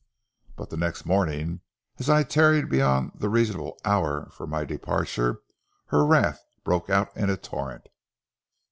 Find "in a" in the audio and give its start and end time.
7.15-7.37